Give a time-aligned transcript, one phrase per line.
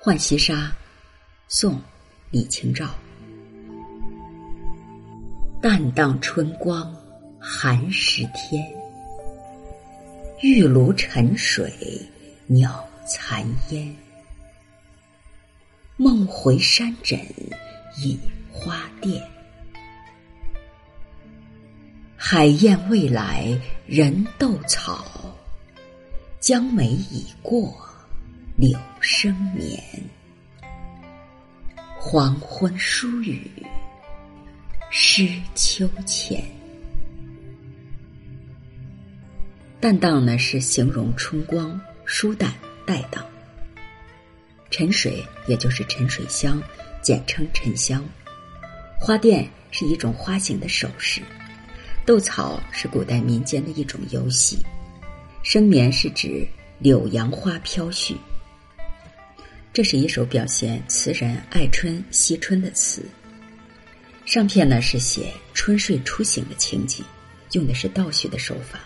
[0.00, 0.72] 浣溪沙，
[1.48, 1.74] 宋·
[2.30, 2.94] 李清照。
[5.60, 6.94] 淡荡春光，
[7.40, 8.64] 寒食天。
[10.42, 11.72] 玉炉沉水，
[12.46, 13.96] 鸟残烟。
[15.96, 17.18] 梦回山枕
[17.98, 18.16] 隐
[18.52, 19.20] 花钿。
[22.16, 25.04] 海燕未来人斗草，
[26.38, 27.74] 江梅已过。
[28.58, 29.78] 柳生眠，
[32.00, 33.46] 黄昏疏雨
[34.90, 36.42] 湿秋千。
[39.78, 42.50] 淡荡呢是形容春光疏淡
[42.86, 43.22] 带荡。
[44.70, 46.58] 沉水也就是沉水香，
[47.02, 48.02] 简称沉香。
[48.98, 51.20] 花钿是一种花形的首饰。
[52.06, 54.64] 斗草是古代民间的一种游戏。
[55.42, 56.48] 生眠是指
[56.78, 58.16] 柳杨花飘絮。
[59.76, 63.04] 这是一首表现词人爱春惜春的词。
[64.24, 67.04] 上片呢是写春睡初醒的情景，
[67.52, 68.80] 用的是倒叙的手法。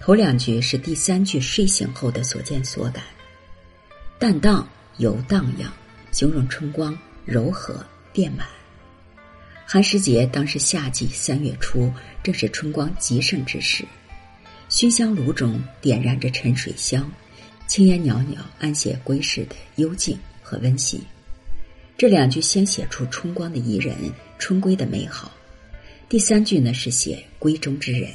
[0.00, 3.04] 头两句是第三句睡醒后的所见所感，
[4.18, 5.70] 淡荡游荡漾，
[6.10, 8.46] 形容春光柔和遍满。
[9.66, 13.84] 寒食节当是夏季三月初，正是春光极盛之时，
[14.70, 17.12] 熏香炉中点燃着沉水香。
[17.72, 21.00] 青烟袅袅，安写归室的幽静和温馨。
[21.96, 23.96] 这两句先写出春光的宜人，
[24.38, 25.32] 春归的美好。
[26.06, 28.10] 第三句呢是写闺中之人，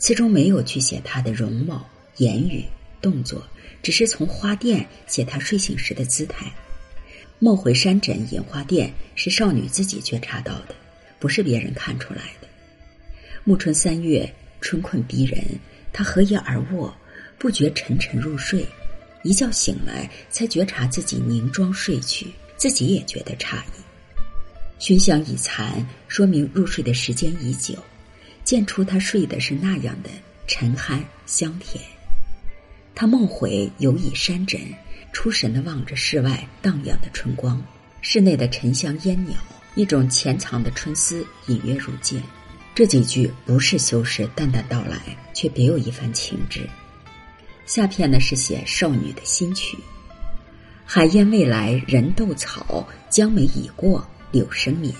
[0.00, 2.64] 词中没有去写他的容貌、言语、
[3.00, 3.46] 动作，
[3.84, 6.52] 只是从花店写他睡醒时的姿态。
[7.38, 10.74] 梦回山枕隐花店是少女自己觉察到的，
[11.20, 12.48] 不是别人看出来的。
[13.44, 14.28] 暮春三月，
[14.60, 15.40] 春困逼人，
[15.92, 16.92] 她合衣而卧。
[17.40, 18.66] 不觉沉沉入睡，
[19.22, 22.26] 一觉醒来才觉察自己凝妆睡去，
[22.58, 23.80] 自己也觉得诧异。
[24.78, 27.74] 熏香已残，说明入睡的时间已久，
[28.44, 30.10] 见出他睡的是那样的
[30.46, 31.82] 沉酣香甜。
[32.94, 34.60] 他梦回犹以山枕，
[35.10, 37.62] 出神的望着室外荡漾的春光，
[38.02, 39.34] 室内的沉香烟袅，
[39.76, 42.22] 一种潜藏的春思隐约如见。
[42.74, 46.68] 这几句不是修饰淡淡道来，却别有一番情致。
[47.70, 49.78] 下片呢是写少女的心曲，
[50.84, 54.92] 海燕未来人斗草，江梅已过柳生眠。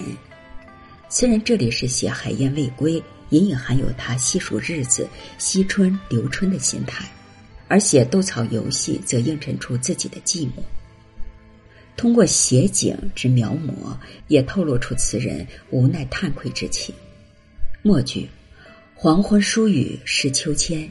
[1.09, 7.05] 虽然这里是写海燕未归，隐隐含有他细数日子、惜春留春的心态；
[7.67, 10.63] 而写斗草游戏，则映衬出自己的寂寞。
[11.97, 13.97] 通过写景之描摹，
[14.29, 16.95] 也透露出词人无奈叹愧之情。
[17.83, 18.29] 末句，
[18.95, 20.89] 黄昏疏雨湿秋千。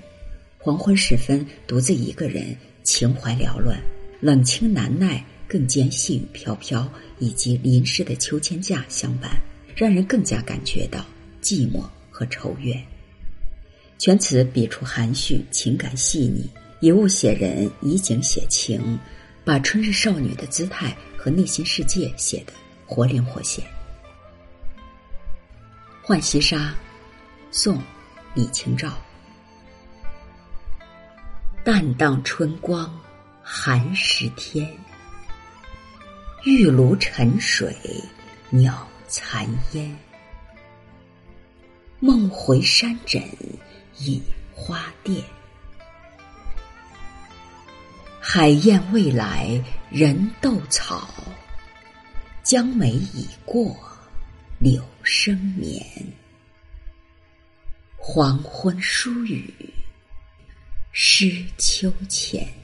[0.62, 2.54] 黄昏时分，独自一个人，
[2.84, 3.82] 情怀缭乱，
[4.20, 9.42] 冷清难耐，更兼细雨飘飘，以及淋湿的秋千架相伴，
[9.74, 11.06] 让人更加感觉到
[11.42, 12.78] 寂寞和愁怨。
[13.98, 16.50] 全词笔触含蓄，情感细腻，
[16.82, 19.00] 以物写人，以景写情，
[19.46, 22.52] 把春日少女的姿态和内心世界写得
[22.86, 23.64] 活灵活现。
[26.06, 26.58] 《浣溪沙》，
[27.50, 27.78] 宋·
[28.34, 28.98] 李清照。
[31.72, 32.92] 淡荡春光，
[33.44, 34.76] 寒食天。
[36.44, 37.78] 玉炉沉水，
[38.50, 39.96] 鸟残烟。
[42.00, 43.22] 梦回山枕
[44.00, 44.20] 隐
[44.52, 45.24] 花钿。
[48.20, 51.08] 海燕未来人斗草，
[52.42, 53.78] 江梅已过
[54.58, 55.86] 柳生眠。
[57.96, 59.69] 黄昏疏雨。
[60.92, 62.59] 是秋千。